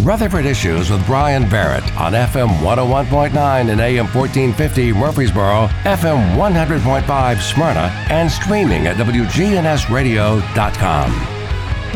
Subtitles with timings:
[0.00, 7.90] Rutherford Issues with Bryan Barrett on FM 101.9 and AM 1450 Murfreesboro, FM 100.5 Smyrna,
[8.10, 11.36] and streaming at WGNSradio.com.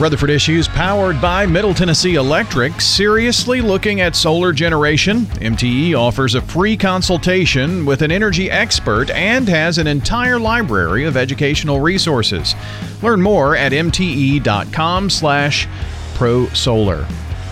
[0.01, 2.81] Rutherford Issues powered by Middle Tennessee Electric.
[2.81, 5.27] Seriously looking at solar generation?
[5.27, 11.19] MTE offers a free consultation with an energy expert and has an entire library of
[11.19, 12.55] educational resources.
[13.03, 15.69] Learn more at mte.com slash
[16.14, 17.07] prosolar.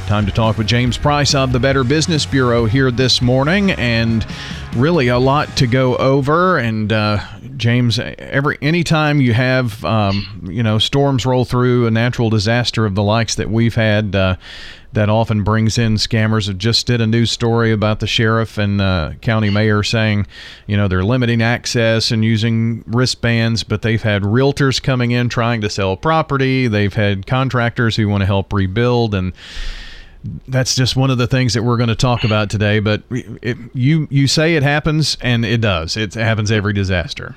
[0.09, 4.27] Time to talk with James Price of the Better Business Bureau here this morning, and
[4.75, 6.57] really a lot to go over.
[6.57, 7.19] And uh,
[7.59, 12.95] James, every anytime you have um, you know storms roll through a natural disaster of
[12.95, 14.17] the likes that we've had.
[14.17, 14.37] Uh,
[14.95, 16.49] that often brings in scammers.
[16.49, 20.27] I just did a news story about the sheriff and uh, county mayor saying,
[20.67, 25.61] you know, they're limiting access and using wristbands, but they've had realtors coming in trying
[25.61, 26.67] to sell property.
[26.69, 29.35] They've had contractors who want to help rebuild, and
[30.47, 32.81] that's just one of the things that we're going to talk about today.
[32.81, 35.97] But it, you you say it happens, and it does.
[35.97, 37.37] It happens every disaster.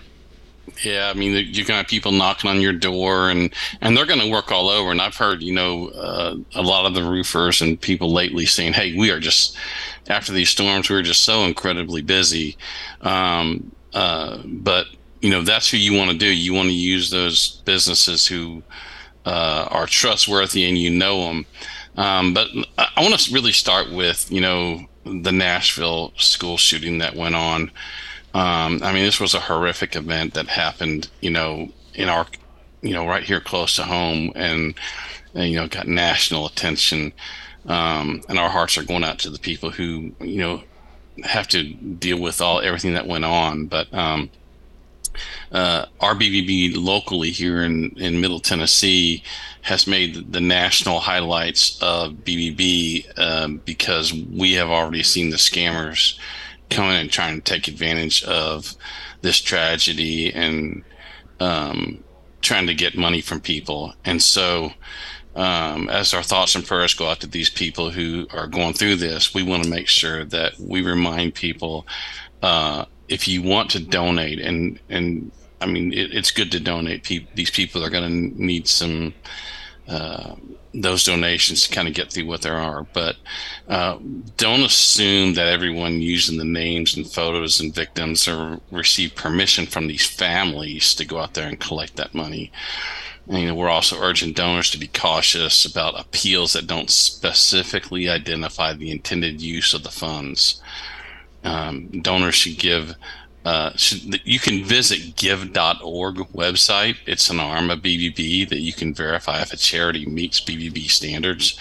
[0.83, 4.29] Yeah, I mean, you're gonna have people knocking on your door, and and they're gonna
[4.29, 4.91] work all over.
[4.91, 8.73] And I've heard, you know, uh, a lot of the roofers and people lately saying,
[8.73, 9.57] "Hey, we are just
[10.07, 12.57] after these storms, we are just so incredibly busy."
[13.01, 14.87] Um, uh, but
[15.21, 16.27] you know, that's who you want to do.
[16.27, 18.63] You want to use those businesses who
[19.25, 21.45] uh, are trustworthy and you know them.
[21.97, 22.47] Um, but
[22.77, 27.71] I want to really start with, you know, the Nashville school shooting that went on.
[28.33, 32.25] Um, I mean, this was a horrific event that happened, you know, in our,
[32.81, 34.73] you know, right here close to home and,
[35.33, 37.11] and you know, got national attention.
[37.65, 40.63] Um, and our hearts are going out to the people who, you know,
[41.23, 43.65] have to deal with all everything that went on.
[43.65, 44.29] But, um,
[45.51, 49.23] uh, RBBB locally here in, in Middle Tennessee
[49.61, 56.17] has made the national highlights of BBB um, because we have already seen the scammers
[56.69, 58.75] coming and trying to take advantage of
[59.21, 60.83] this tragedy and
[61.39, 62.03] um,
[62.41, 63.93] trying to get money from people.
[64.05, 64.71] And so,
[65.35, 68.97] um, as our thoughts and prayers go out to these people who are going through
[68.97, 71.87] this, we want to make sure that we remind people
[72.41, 77.03] uh, if you want to donate and and I mean, it, it's good to donate.
[77.03, 79.13] Pe- these people are going to need some
[79.87, 80.35] uh,
[80.73, 82.83] those donations to kind of get through what there are.
[82.93, 83.17] But
[83.67, 83.99] uh,
[84.37, 89.87] don't assume that everyone using the names and photos and victims or receive permission from
[89.87, 92.51] these families to go out there and collect that money.
[93.27, 98.09] And, you know, we're also urging donors to be cautious about appeals that don't specifically
[98.09, 100.61] identify the intended use of the funds.
[101.43, 102.95] Um, donors should give
[103.43, 103.71] uh,
[104.23, 106.97] you can visit give.org website.
[107.07, 111.57] It's an arm of BBB that you can verify if a charity meets BBB standards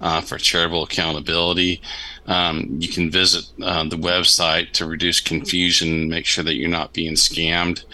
[0.00, 1.82] uh, for charitable accountability.
[2.26, 6.68] Um, you can visit uh, the website to reduce confusion, and make sure that you're
[6.68, 7.84] not being scammed.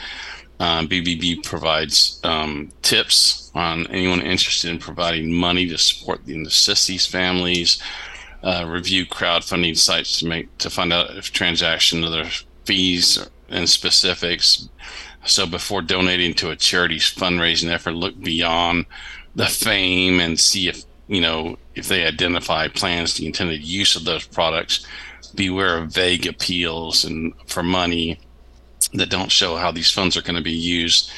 [0.60, 6.86] BBB uh, provides um, tips on anyone interested in providing money to support and assist
[6.86, 7.82] these families.
[8.44, 12.26] Uh, review crowdfunding sites to make to find out if transaction other
[12.66, 14.68] fees and specifics.
[15.24, 18.84] So before donating to a charity's fundraising effort, look beyond
[19.34, 24.04] the fame and see if you know if they identify plans the intended use of
[24.04, 24.86] those products.
[25.34, 28.20] Beware of vague appeals and for money
[28.92, 31.10] that don't show how these funds are going to be used.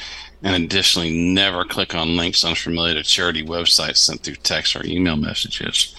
[0.43, 5.15] And additionally, never click on links unfamiliar to charity websites sent through text or email
[5.15, 5.95] messages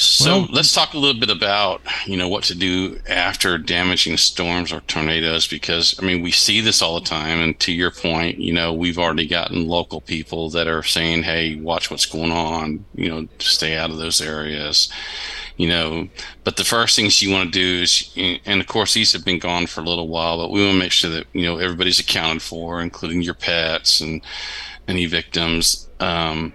[0.00, 4.16] So well, let's talk a little bit about you know what to do after damaging
[4.16, 7.40] storms or tornadoes because I mean we see this all the time.
[7.40, 11.56] And to your point you know we've already gotten local people that are saying hey
[11.56, 14.88] watch what's going on you know stay out of those areas
[15.56, 16.08] you know.
[16.44, 19.40] But the first things you want to do is and of course these have been
[19.40, 21.98] gone for a little while but we want to make sure that you know everybody's
[21.98, 24.22] accounted for including your pets and
[24.86, 25.88] any victims.
[25.98, 26.52] Um,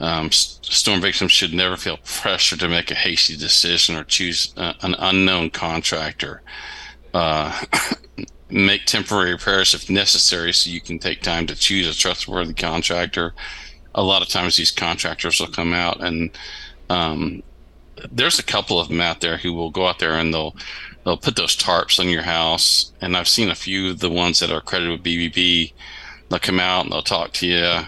[0.00, 4.74] um, storm victims should never feel pressure to make a hasty decision or choose uh,
[4.82, 6.42] an unknown contractor.
[7.14, 7.64] Uh,
[8.50, 13.34] make temporary repairs if necessary so you can take time to choose a trustworthy contractor.
[13.94, 16.30] A lot of times these contractors will come out and
[16.90, 17.42] um,
[18.12, 20.54] there's a couple of them out there who will go out there and they'll
[21.04, 22.92] they'll put those tarps on your house.
[23.00, 25.72] And I've seen a few of the ones that are credited with BBB.
[26.28, 27.86] They'll come out and they'll talk to you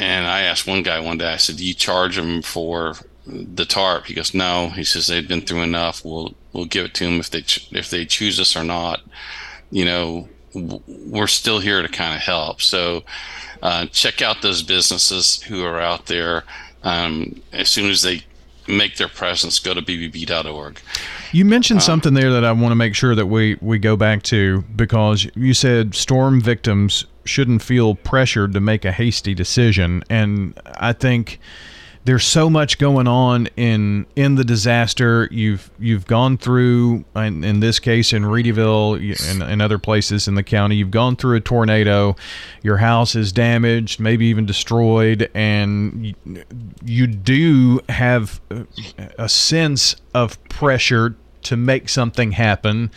[0.00, 2.94] and I asked one guy one day, I said, Do you charge them for
[3.26, 4.06] the tarp?
[4.06, 4.70] He goes, No.
[4.70, 6.02] He says they've been through enough.
[6.04, 9.02] We'll we'll give it to them if they ch- if they choose us or not.
[9.70, 12.62] You know, we're still here to kind of help.
[12.62, 13.04] So
[13.62, 16.44] uh, check out those businesses who are out there.
[16.82, 18.22] Um, as soon as they
[18.70, 20.80] make their presence, go to bbb.org.
[21.32, 23.96] You mentioned um, something there that I want to make sure that we, we go
[23.96, 30.02] back to because you said storm victims shouldn't feel pressured to make a hasty decision.
[30.10, 31.38] And I think
[32.04, 35.28] there's so much going on in in the disaster.
[35.30, 40.42] You've you've gone through, in, in this case, in Readyville and, other places in the
[40.42, 40.76] county.
[40.76, 42.16] You've gone through a tornado.
[42.62, 46.44] Your house is damaged, maybe even destroyed, and you,
[46.82, 48.40] you do have
[49.18, 52.90] a sense of pressure to make something happen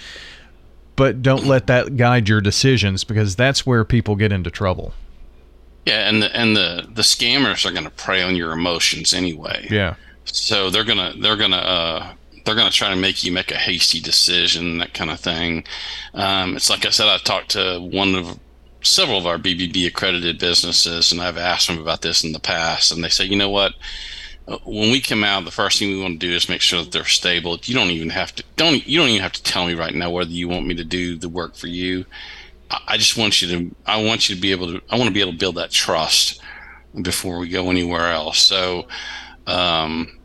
[0.96, 4.94] but don't let that guide your decisions because that's where people get into trouble.
[5.86, 9.68] Yeah, and the and the the scammers are going to prey on your emotions anyway.
[9.70, 9.96] Yeah.
[10.26, 12.14] So they're gonna they're gonna uh,
[12.46, 15.66] they're gonna try to make you make a hasty decision, that kind of thing.
[16.14, 18.40] Um, it's like I said, I talked to one of
[18.82, 22.92] several of our BBB accredited businesses, and I've asked them about this in the past,
[22.92, 23.74] and they say, you know what,
[24.66, 26.92] when we come out, the first thing we want to do is make sure that
[26.92, 27.58] they're stable.
[27.64, 30.10] You don't even have to don't you don't even have to tell me right now
[30.10, 32.06] whether you want me to do the work for you.
[32.88, 35.14] I just want you to I want you to be able to I want to
[35.14, 36.42] be able to build that trust
[37.02, 38.40] before we go anywhere else.
[38.40, 38.88] So,
[39.48, 40.20] um,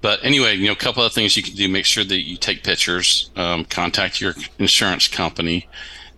[0.00, 2.36] but anyway, you know, a couple of things you can do: make sure that you
[2.36, 5.68] take pictures, um, contact your insurance company,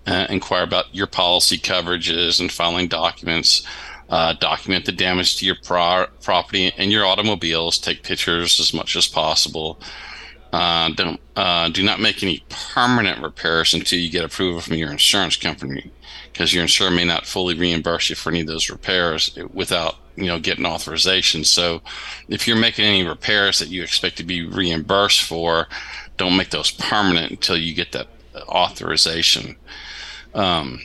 [0.07, 3.67] uh, inquire about your policy coverages, and filing documents.
[4.11, 7.79] Uh, document the damage to your pro- property and your automobiles.
[7.79, 9.81] Take pictures as much as possible.
[10.55, 14.89] Uh, don't uh, do not make any permanent repairs until you get approval from your
[14.89, 15.91] insurance company,
[16.33, 20.27] because your insurer may not fully reimburse you for any of those repairs without you
[20.27, 21.43] know getting authorization.
[21.43, 21.83] So,
[22.29, 25.67] if you're making any repairs that you expect to be reimbursed for,
[26.19, 28.07] don't make those permanent until you get that
[28.47, 29.57] authorization.
[30.35, 30.79] Um,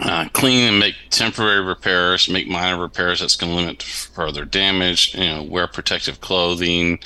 [0.00, 5.14] uh, clean and make temporary repairs, make minor repairs that's going to limit further damage.
[5.14, 6.98] You know, wear protective clothing,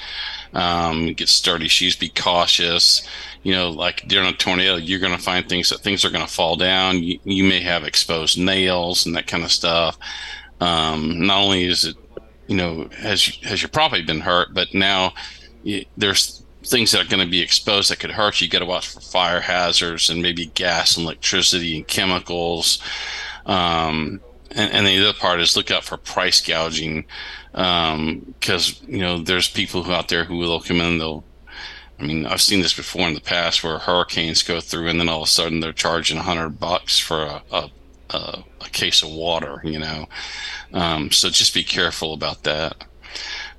[0.55, 3.07] um, get sturdy shoes, be cautious.
[3.43, 6.27] You know, like during a tornado, you're going to find things that things are going
[6.27, 7.03] to fall down.
[7.03, 9.97] You, you, may have exposed nails and that kind of stuff.
[10.61, 11.97] Um, not only is it,
[12.49, 15.15] you know, has has your property been hurt, but now
[15.63, 18.47] you, there's things that are going to be exposed that could hurt you.
[18.47, 22.83] You got to watch for fire hazards and maybe gas and electricity and chemicals.
[23.47, 27.07] Um, and, and, the other part is look out for price gouging
[27.53, 31.25] because um, you know there's people out there who will come in they'll
[32.01, 35.09] I mean, I've seen this before in the past where hurricanes go through, and then
[35.09, 37.71] all of a sudden they're charging hundred bucks for a, a,
[38.11, 39.61] a, a, case of water.
[39.65, 40.09] You know,
[40.73, 42.85] um, so just be careful about that.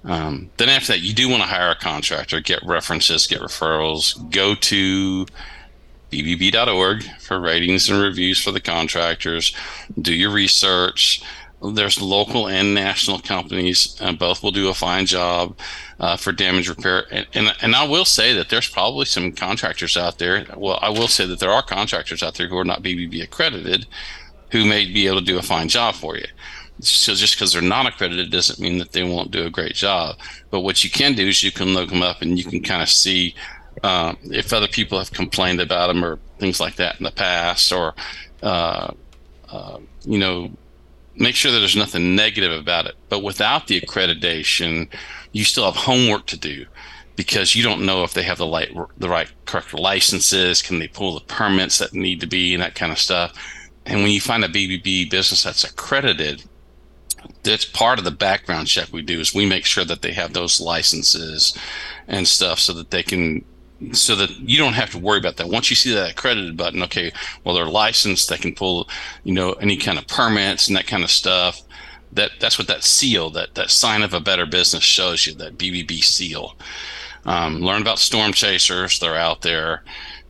[0.04, 4.30] Um, then after that, you do want to hire a contractor, get references, get referrals,
[4.32, 5.26] go to
[6.12, 9.56] bbb.org for ratings and reviews for the contractors,
[10.00, 11.24] do your research.
[11.74, 15.56] there's local and national companies, and both will do a fine job
[16.00, 17.06] uh, for damage repair.
[17.12, 20.46] And, and, and I will say that there's probably some contractors out there.
[20.58, 23.86] Well, I will say that there are contractors out there who are not BBB accredited,
[24.50, 26.26] who may be able to do a fine job for you.
[26.82, 30.18] So just because they're not accredited doesn't mean that they won't do a great job.
[30.50, 32.82] But what you can do is you can look them up and you can kind
[32.82, 33.36] of see
[33.84, 37.72] uh, if other people have complained about them or things like that in the past,
[37.72, 37.94] or
[38.44, 38.92] uh,
[39.50, 40.52] uh, you know,
[41.16, 42.96] make sure that there's nothing negative about it.
[43.10, 44.88] But without the accreditation,
[45.32, 46.66] you still have homework to do
[47.16, 50.88] because you don't know if they have the right, the right correct licenses, can they
[50.88, 53.34] pull the permits that need to be, and that kind of stuff.
[53.86, 56.44] And when you find a BBB business that's accredited,
[57.44, 60.34] that's part of the background check we do is we make sure that they have
[60.34, 61.58] those licenses
[62.08, 63.44] and stuff so that they can
[63.94, 65.50] so that you don't have to worry about that.
[65.50, 67.12] Once you see that accredited button, okay,
[67.44, 68.88] well they're licensed, they can pull,
[69.24, 71.62] you know, any kind of permits and that kind of stuff.
[72.14, 75.58] That that's what that seal, that that sign of a better business shows you, that
[75.58, 76.56] BBB seal.
[77.26, 79.84] Um, learn about storm chasers; they're out there.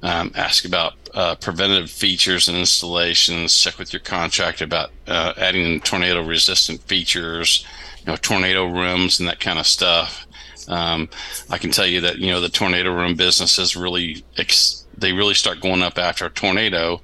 [0.03, 3.59] Um, ask about uh, preventative features and installations.
[3.59, 7.65] Check with your contractor about uh, adding tornado resistant features,
[7.99, 10.25] you know, tornado rooms and that kind of stuff.
[10.67, 11.09] Um,
[11.49, 15.13] I can tell you that you know the tornado room business is really ex- they
[15.13, 17.01] really start going up after a tornado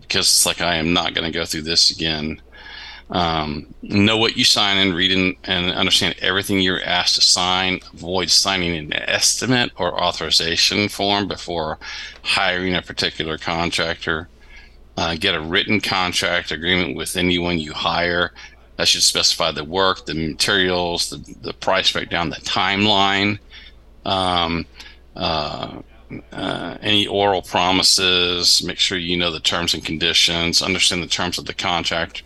[0.00, 2.40] because it's like I am not going to go through this again.
[3.10, 7.80] Um, know what you sign and read and, and understand everything you're asked to sign.
[7.94, 11.78] Avoid signing an estimate or authorization form before
[12.22, 14.28] hiring a particular contractor.
[14.96, 18.32] Uh, get a written contract agreement with anyone you hire
[18.76, 23.38] that should specify the work, the materials, the, the price breakdown, the timeline,
[24.04, 24.66] um,
[25.16, 25.80] uh,
[26.32, 28.62] uh, any oral promises.
[28.62, 32.22] Make sure you know the terms and conditions, understand the terms of the contract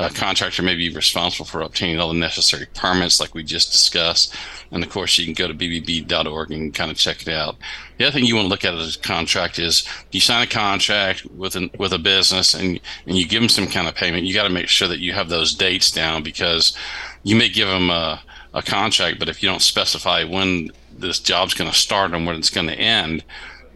[0.00, 4.34] a contractor may be responsible for obtaining all the necessary permits, like we just discussed.
[4.70, 7.56] And of course, you can go to bbb.org and kind of check it out.
[7.98, 10.50] The other thing you want to look at as a contract is you sign a
[10.50, 14.24] contract with an, with a business and and you give them some kind of payment.
[14.24, 16.74] You got to make sure that you have those dates down because
[17.22, 18.22] you may give them a,
[18.54, 22.36] a contract, but if you don't specify when this job's going to start and when
[22.36, 23.22] it's going to end,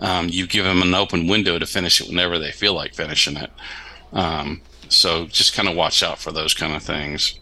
[0.01, 3.37] um, you give them an open window to finish it whenever they feel like finishing
[3.37, 3.51] it.
[4.15, 4.63] Um,
[4.95, 7.39] so just kind of watch out for those kind of things.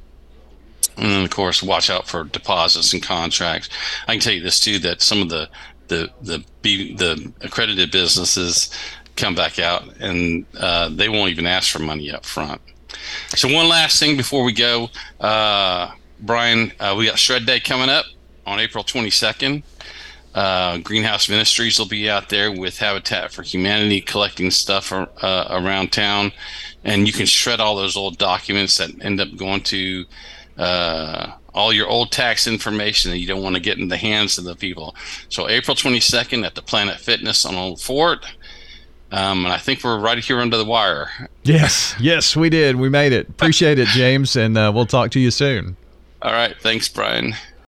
[0.97, 3.69] And then, of course, watch out for deposits and contracts.
[4.07, 5.49] I can tell you this too: that some of the
[5.89, 8.71] the the the accredited businesses
[9.17, 12.61] come back out and uh, they won't even ask for money up front.
[13.29, 14.91] So one last thing before we go,
[15.21, 18.07] uh, Bryan, uh, we got Shred Day coming up
[18.47, 19.63] on April 22nd.
[20.35, 25.07] Uh, Greenhouse Ministries will be out there with Habitat for Humanity collecting stuff uh,
[25.51, 26.33] around town
[26.85, 30.05] and you can shred all those old documents that end up going to
[30.59, 34.39] uh, all your old tax information that you don't want to get in the hands
[34.39, 34.95] of the people.
[35.29, 38.27] So April 22nd at the Planet Fitness on Old Fort.
[39.11, 41.11] Um, and I think we're right here under the wire.
[41.43, 42.77] Yes, yes, we did.
[42.77, 43.29] We made it.
[43.29, 45.77] Appreciate it, James, and uh, we'll talk to you soon.
[46.23, 46.57] All right.
[46.61, 47.35] Thanks, Bryan.